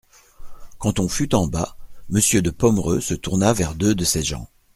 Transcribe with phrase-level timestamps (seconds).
[0.79, 1.77] Quand on fut en bas,
[2.09, 4.49] Monsieur de Pomereux se tourna vers deux de ses gens.